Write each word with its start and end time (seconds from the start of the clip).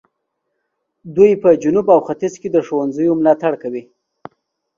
دوی 1.15 1.31
په 1.41 1.49
جنوب 1.63 1.87
او 1.95 1.99
ختیځ 2.07 2.33
کې 2.41 2.49
د 2.51 2.57
ښوونځیو 2.67 3.17
ملاتړ 3.19 3.53
کوي. 3.63 3.83